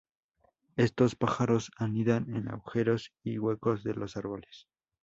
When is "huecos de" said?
3.37-3.93